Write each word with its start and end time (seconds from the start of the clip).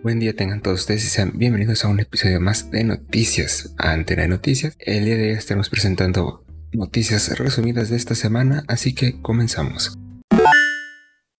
Buen 0.00 0.20
día 0.20 0.32
tengan 0.32 0.62
todos 0.62 0.80
ustedes 0.80 1.04
y 1.04 1.08
sean 1.08 1.32
bienvenidos 1.34 1.84
a 1.84 1.88
un 1.88 1.98
episodio 1.98 2.40
más 2.40 2.70
de 2.70 2.84
Noticias, 2.84 3.74
Antena 3.78 4.22
de 4.22 4.28
Noticias. 4.28 4.76
El 4.78 5.06
día 5.06 5.16
de 5.16 5.30
hoy 5.30 5.36
estaremos 5.36 5.70
presentando 5.70 6.44
noticias 6.72 7.36
resumidas 7.36 7.90
de 7.90 7.96
esta 7.96 8.14
semana, 8.14 8.62
así 8.68 8.94
que 8.94 9.20
comenzamos. 9.20 9.98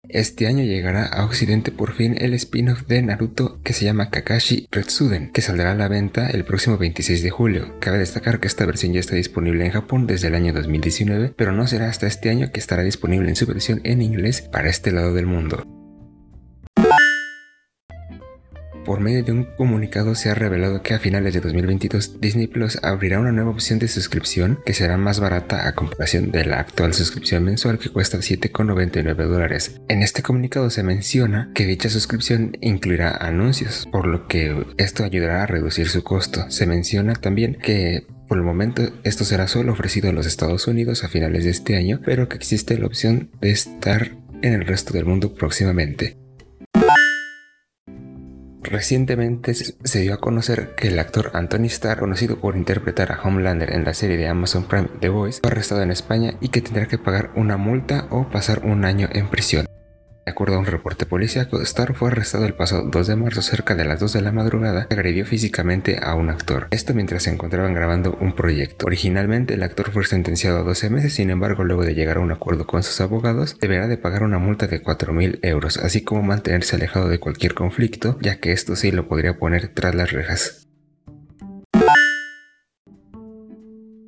Este 0.09 0.48
año 0.48 0.64
llegará 0.64 1.05
a 1.07 1.25
Occidente 1.25 1.71
por 1.71 1.93
fin 1.93 2.16
el 2.18 2.34
spin-off 2.34 2.82
de 2.89 3.00
Naruto 3.00 3.61
que 3.62 3.75
se 3.75 3.84
llama 3.84 4.11
Kakashi 4.11 4.66
Retsuden, 4.72 5.30
que 5.30 5.40
saldrá 5.40 5.70
a 5.70 5.77
la 5.77 5.86
venta 5.86 6.29
el 6.29 6.45
próximo 6.45 6.79
26 6.79 7.22
de 7.22 7.30
julio. 7.30 7.79
Cabe 7.79 7.98
destacar 7.98 8.40
que 8.40 8.48
esta 8.48 8.66
versión 8.66 8.93
ya 8.93 8.98
está 8.98 9.14
disponible 9.14 9.66
en 9.66 9.70
Japón 9.70 10.09
desde 10.09 10.29
el 10.29 10.34
año 10.34 10.52
2019, 10.52 11.32
pero 11.36 11.52
no 11.52 11.68
será 11.68 11.88
hasta 11.88 12.09
este 12.09 12.29
año 12.29 12.50
que 12.50 12.59
estará 12.59 12.82
disponible 12.82 13.29
en 13.29 13.36
su 13.36 13.46
versión 13.46 13.80
en 13.84 14.02
inglés 14.02 14.43
para 14.43 14.68
este 14.68 14.90
lado 14.90 15.14
del 15.14 15.27
mundo. 15.27 15.62
Por 18.88 19.01
medio 19.01 19.23
de 19.23 19.33
un 19.33 19.45
comunicado 19.45 20.15
se 20.15 20.30
ha 20.30 20.34
revelado 20.34 20.83
que 20.83 20.95
a 20.95 20.98
finales 20.98 21.34
de 21.34 21.42
2022 21.42 22.23
Disney 22.23 22.47
Plus 22.47 22.78
abrirá 22.83 23.20
una 23.20 23.33
nueva 23.33 23.51
opción 23.51 23.78
de 23.78 23.87
suscripción 23.87 24.61
que 24.64 24.73
será 24.73 24.97
más 24.97 25.20
barata 25.20 25.69
a 25.69 25.74
comparación 25.74 26.30
de 26.30 26.47
la 26.47 26.61
actual 26.61 26.95
suscripción 26.95 27.45
mensual 27.45 27.78
que 27.78 27.91
cuesta 27.91 28.16
7,99 28.16 29.14
dólares. 29.27 29.78
En 29.88 30.02
este 30.02 30.23
comunicado 30.23 30.70
se 30.70 30.83
menciona 30.84 31.51
que 31.55 31.66
dicha 31.66 31.91
suscripción 31.91 32.56
incluirá 32.62 33.14
anuncios, 33.14 33.87
por 33.92 34.06
lo 34.06 34.27
que 34.27 34.64
esto 34.78 35.05
ayudará 35.05 35.42
a 35.42 35.47
reducir 35.47 35.91
su 35.91 36.02
costo. 36.02 36.50
Se 36.50 36.66
menciona 36.66 37.12
también 37.12 37.59
que 37.62 38.06
por 38.27 38.39
el 38.39 38.45
momento 38.45 38.91
esto 39.05 39.27
será 39.27 39.48
solo 39.48 39.73
ofrecido 39.73 40.09
en 40.09 40.14
los 40.14 40.25
Estados 40.25 40.66
Unidos 40.66 41.05
a 41.05 41.09
finales 41.09 41.45
de 41.45 41.50
este 41.50 41.77
año, 41.77 42.00
pero 42.06 42.30
que 42.30 42.36
existe 42.36 42.78
la 42.78 42.86
opción 42.86 43.30
de 43.42 43.50
estar 43.50 44.16
en 44.41 44.55
el 44.55 44.66
resto 44.66 44.95
del 44.95 45.05
mundo 45.05 45.34
próximamente. 45.34 46.16
Recientemente 48.62 49.55
se 49.55 50.01
dio 50.01 50.14
a 50.14 50.20
conocer 50.20 50.75
que 50.75 50.89
el 50.89 50.98
actor 50.98 51.31
Anthony 51.34 51.67
Starr, 51.67 52.01
conocido 52.01 52.41
por 52.41 52.56
interpretar 52.56 53.12
a 53.12 53.23
Homelander 53.23 53.73
en 53.73 53.84
la 53.84 53.95
serie 53.95 54.17
de 54.17 54.27
Amazon 54.27 54.65
Prime 54.65 54.89
The 55.00 55.09
Voice, 55.09 55.41
fue 55.41 55.50
arrestado 55.50 55.83
en 55.83 55.91
España 55.91 56.34
y 56.41 56.48
que 56.48 56.61
tendrá 56.61 56.87
que 56.87 56.98
pagar 56.98 57.31
una 57.37 57.56
multa 57.56 58.09
o 58.11 58.28
pasar 58.28 58.62
un 58.65 58.84
año 58.84 59.09
en 59.12 59.28
prisión. 59.28 59.67
De 60.29 60.33
acuerdo 60.33 60.57
a 60.57 60.59
un 60.59 60.67
reporte 60.67 61.07
policiaco, 61.07 61.62
Star 61.62 61.95
fue 61.95 62.11
arrestado 62.11 62.45
el 62.45 62.53
pasado 62.53 62.83
2 62.83 63.07
de 63.07 63.17
marzo 63.17 63.41
cerca 63.41 63.75
de 63.75 63.87
las 63.87 63.98
2 63.98 64.12
de 64.12 64.21
la 64.21 64.31
madrugada 64.31 64.87
y 64.91 64.93
agredió 64.93 65.25
físicamente 65.25 65.98
a 66.03 66.15
un 66.17 66.29
actor. 66.29 66.69
Esto 66.71 66.93
mientras 66.93 67.23
se 67.23 67.31
encontraban 67.31 67.73
grabando 67.73 68.15
un 68.21 68.34
proyecto. 68.34 68.84
Originalmente 68.84 69.55
el 69.55 69.62
actor 69.62 69.91
fue 69.91 70.05
sentenciado 70.05 70.59
a 70.59 70.65
12 70.65 70.91
meses, 70.91 71.15
sin 71.15 71.31
embargo 71.31 71.65
luego 71.65 71.83
de 71.83 71.95
llegar 71.95 72.19
a 72.19 72.21
un 72.21 72.31
acuerdo 72.31 72.67
con 72.67 72.83
sus 72.83 73.01
abogados, 73.01 73.56
deberá 73.59 73.89
de 73.89 73.97
pagar 73.97 74.23
una 74.23 74.39
multa 74.39 74.67
de 74.67 74.83
4.000 74.83 75.39
euros, 75.41 75.79
así 75.79 76.03
como 76.03 76.23
mantenerse 76.23 76.77
alejado 76.77 77.09
de 77.09 77.21
cualquier 77.21 77.55
conflicto, 77.55 78.19
ya 78.21 78.39
que 78.39 78.53
esto 78.53 78.77
sí 78.77 78.93
lo 78.93 79.09
podría 79.09 79.39
poner 79.39 79.69
tras 79.69 79.95
las 79.95 80.12
rejas. 80.12 80.67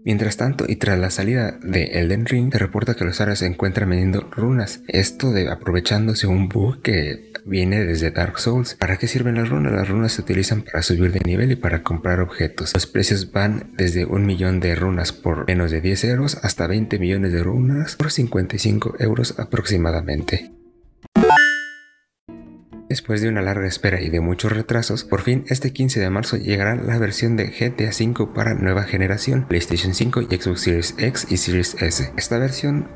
Mientras 0.05 0.37
tanto, 0.37 0.65
y 0.67 0.77
tras 0.77 0.99
la 0.99 1.11
salida 1.11 1.59
de 1.63 2.01
Elden 2.01 2.27
Ring, 2.27 2.53
se 2.53 2.59
reporta 2.59 2.95
que 2.95 3.05
los 3.05 3.15
usuarios 3.15 3.41
se 3.41 3.47
encuentran 3.47 3.91
vendiendo 3.91 4.21
runas. 4.31 4.83
Esto 4.89 5.33
de 5.33 5.51
aprovechándose 5.51 6.27
un 6.27 6.49
bug 6.49 6.81
que 6.83 7.33
viene 7.45 7.85
desde 7.85 8.11
Dark 8.11 8.39
Souls. 8.39 8.75
¿Para 8.75 8.97
qué 8.97 9.07
sirven 9.07 9.37
las 9.37 9.49
runas? 9.49 9.73
Las 9.73 9.89
runas 9.89 10.13
se 10.13 10.23
utilizan 10.23 10.63
para 10.63 10.83
subir 10.83 11.13
de 11.13 11.21
nivel 11.21 11.53
y 11.53 11.57
para 11.57 11.83
comprar 11.83 12.21
objetos. 12.21 12.73
Los 12.75 12.87
precios 12.87 13.33
van 13.33 13.73
desde 13.77 14.05
un 14.05 14.27
millón 14.27 14.61
de 14.61 14.75
runas 14.75 15.13
por 15.13 15.47
menos 15.47 15.71
de 15.71 15.81
10 15.81 16.05
euros 16.05 16.39
hasta 16.43 16.67
20 16.67 16.99
millones 16.99 17.33
de 17.33 17.43
runas 17.43 17.97
por 17.97 18.11
55 18.11 18.97
euros 18.99 19.39
aproximadamente. 19.39 20.60
Después 22.91 23.21
de 23.21 23.29
una 23.29 23.41
larga 23.41 23.69
espera 23.69 24.01
y 24.01 24.11
de 24.11 24.19
muchos 24.19 24.51
retrasos, 24.51 25.05
por 25.05 25.21
fin 25.21 25.45
este 25.47 25.73
15 25.73 26.01
de 26.01 26.11
marzo 26.11 26.37
llegará 26.37 26.75
la 26.75 26.99
versión 26.99 27.37
de 27.37 27.45
GTA 27.47 27.91
V 27.91 28.35
para 28.35 28.55
nueva 28.55 28.83
generación, 28.83 29.47
PlayStation 29.47 29.95
5 29.95 30.23
y 30.23 30.25
Xbox 30.25 30.63
Series 30.63 30.95
X 30.99 31.29
y 31.31 31.37
Series 31.37 31.81
S. 31.81 32.13
Esta 32.17 32.39
versión 32.39 32.89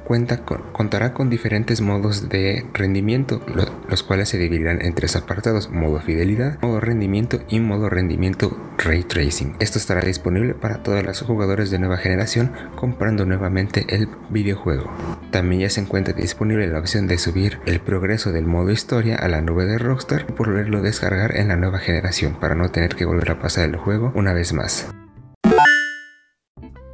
contará 0.72 1.14
con 1.14 1.30
diferentes 1.30 1.80
modos 1.80 2.28
de 2.28 2.66
rendimiento, 2.72 3.40
los 3.88 4.02
cuales 4.02 4.30
se 4.30 4.38
dividirán 4.38 4.82
en 4.82 4.94
tres 4.94 5.14
apartados, 5.14 5.70
modo 5.70 6.00
fidelidad, 6.00 6.60
modo 6.60 6.80
rendimiento 6.80 7.44
y 7.48 7.60
modo 7.60 7.88
rendimiento 7.88 8.58
ray 8.78 9.04
tracing. 9.04 9.54
Esto 9.60 9.78
estará 9.78 10.00
disponible 10.00 10.54
para 10.54 10.82
todos 10.82 11.04
los 11.04 11.20
jugadores 11.20 11.70
de 11.70 11.78
nueva 11.78 11.98
generación 11.98 12.50
comprando 12.74 13.26
nuevamente 13.26 13.86
el 13.88 14.08
videojuego. 14.30 14.92
También 15.30 15.62
ya 15.62 15.70
se 15.70 15.80
encuentra 15.80 16.14
disponible 16.14 16.66
la 16.66 16.80
opción 16.80 17.06
de 17.06 17.18
subir 17.18 17.60
el 17.64 17.78
progreso 17.78 18.32
del 18.32 18.46
modo 18.46 18.72
historia 18.72 19.14
a 19.14 19.28
la 19.28 19.40
nube 19.40 19.66
de 19.66 19.83
Rockstar 19.84 20.26
por 20.26 20.48
volverlo 20.48 20.78
a 20.78 20.82
descargar 20.82 21.36
en 21.36 21.48
la 21.48 21.56
nueva 21.56 21.78
generación 21.78 22.40
para 22.40 22.54
no 22.54 22.70
tener 22.70 22.96
que 22.96 23.04
volver 23.04 23.30
a 23.30 23.38
pasar 23.38 23.68
el 23.68 23.76
juego 23.76 24.12
una 24.16 24.32
vez 24.32 24.52
más. 24.52 24.88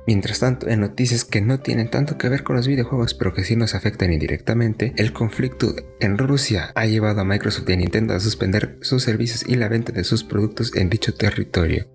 Mientras 0.07 0.41
tanto, 0.41 0.69
en 0.69 0.81
noticias 0.81 1.25
que 1.25 1.41
no 1.41 1.61
tienen 1.61 1.89
tanto 1.89 2.19
que 2.19 2.29
ver 2.29 2.43
con 2.43 2.57
los 2.57 2.67
videojuegos 2.67 3.15
pero 3.15 3.33
que 3.33 3.45
sí 3.45 3.55
nos 3.55 3.77
afectan 3.77 4.13
indirectamente, 4.13 4.93
el 4.97 5.13
conflicto 5.13 5.73
en 6.01 6.19
Rusia 6.19 6.73
ha 6.75 6.85
llevado 6.87 7.21
a 7.21 7.25
Microsoft 7.25 7.69
y 7.71 7.75
a 7.75 7.77
Nintendo 7.77 8.15
a 8.15 8.21
suspender 8.21 8.79
sus 8.83 9.05
servicios 9.05 9.49
y 9.49 9.55
la 9.55 9.69
venta 9.69 9.93
de 9.93 10.03
sus 10.03 10.25
productos 10.25 10.75
en 10.75 10.91
dicho 10.91 11.15
territorio. 11.15 11.87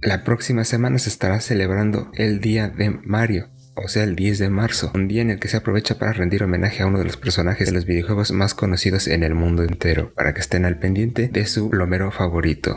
La 0.00 0.24
próxima 0.24 0.64
semana 0.64 0.98
se 0.98 1.08
estará 1.08 1.40
celebrando 1.40 2.10
el 2.14 2.40
Día 2.40 2.68
de 2.68 2.90
Mario, 2.90 3.51
o 3.74 3.88
sea 3.88 4.04
el 4.04 4.16
10 4.16 4.38
de 4.38 4.50
marzo, 4.50 4.90
un 4.94 5.08
día 5.08 5.22
en 5.22 5.30
el 5.30 5.38
que 5.38 5.48
se 5.48 5.56
aprovecha 5.56 5.98
para 5.98 6.12
rendir 6.12 6.42
homenaje 6.42 6.82
a 6.82 6.86
uno 6.86 6.98
de 6.98 7.04
los 7.04 7.16
personajes 7.16 7.68
de 7.68 7.72
los 7.72 7.86
videojuegos 7.86 8.32
más 8.32 8.54
conocidos 8.54 9.08
en 9.08 9.22
el 9.22 9.34
mundo 9.34 9.62
entero, 9.62 10.12
para 10.14 10.34
que 10.34 10.40
estén 10.40 10.64
al 10.64 10.78
pendiente 10.78 11.28
de 11.28 11.46
su 11.46 11.70
plomero 11.70 12.10
favorito. 12.10 12.76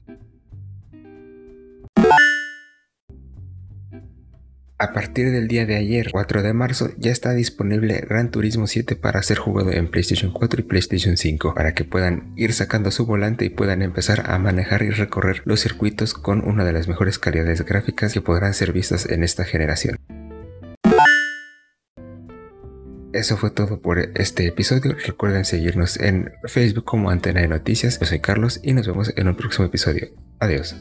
A 4.78 4.92
partir 4.92 5.32
del 5.32 5.48
día 5.48 5.66
de 5.66 5.78
ayer, 5.78 6.10
4 6.12 6.44
de 6.44 6.54
marzo, 6.54 6.90
ya 6.98 7.12
está 7.12 7.32
disponible 7.32 8.06
Gran 8.10 8.30
Turismo 8.30 8.68
7 8.68 8.98
para 8.98 9.24
ser 9.24 9.38
jugado 9.38 9.72
en 9.72 9.90
PlayStation 9.90 10.34
4 10.34 10.60
y 10.60 10.64
PlayStation 10.64 11.16
5, 11.16 11.54
para 11.56 11.74
que 11.74 11.86
puedan 11.86 12.34
ir 12.36 12.52
sacando 12.52 12.92
su 12.92 13.06
volante 13.06 13.46
y 13.46 13.50
puedan 13.50 13.82
empezar 13.82 14.30
a 14.30 14.38
manejar 14.38 14.84
y 14.84 14.90
recorrer 14.90 15.42
los 15.46 15.62
circuitos 15.62 16.14
con 16.14 16.46
una 16.46 16.66
de 16.66 16.74
las 16.74 16.90
mejores 16.90 17.20
calidades 17.20 17.64
gráficas 17.64 18.14
que 18.14 18.22
podrán 18.22 18.54
ser 18.54 18.74
vistas 18.74 19.10
en 19.10 19.24
esta 19.24 19.46
generación. 19.46 19.98
Eso 23.16 23.38
fue 23.38 23.50
todo 23.50 23.80
por 23.80 23.98
este 23.98 24.46
episodio. 24.46 24.94
Recuerden 25.06 25.46
seguirnos 25.46 25.98
en 25.98 26.34
Facebook 26.44 26.84
como 26.84 27.10
Antena 27.10 27.40
de 27.40 27.48
Noticias. 27.48 27.98
Yo 27.98 28.06
soy 28.06 28.20
Carlos 28.20 28.60
y 28.62 28.74
nos 28.74 28.88
vemos 28.88 29.14
en 29.16 29.30
un 29.30 29.38
próximo 29.38 29.66
episodio. 29.66 30.10
Adiós. 30.42 30.76